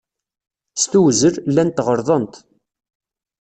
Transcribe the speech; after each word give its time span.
S 0.81 0.83
tewzel, 0.91 1.35
llant 1.49 1.83
ɣelḍent. 1.85 2.35